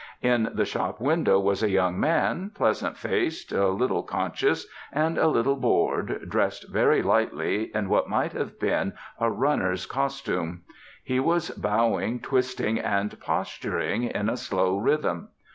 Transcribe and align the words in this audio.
In 0.23 0.49
the 0.55 0.65
shop 0.65 0.99
window 0.99 1.39
was 1.39 1.61
a 1.61 1.69
young 1.69 1.99
man, 1.99 2.49
pleasant 2.55 2.97
faced, 2.97 3.51
a 3.51 3.67
little 3.67 4.01
conscious, 4.01 4.65
and 4.91 5.15
a 5.19 5.27
little 5.27 5.55
bored, 5.55 6.27
dressed 6.27 6.67
very 6.69 7.03
lightly 7.03 7.69
in 7.75 7.87
what 7.87 8.09
might 8.09 8.31
have 8.33 8.59
been 8.59 8.93
a 9.19 9.29
runner's 9.29 9.85
costume. 9.85 10.63
He 11.03 11.19
was 11.19 11.51
bowing, 11.51 12.19
twisting, 12.19 12.79
and 12.79 13.19
posturing 13.19 14.05
in 14.05 14.27
a 14.27 14.37
slow 14.37 14.75
rhythm. 14.75 15.29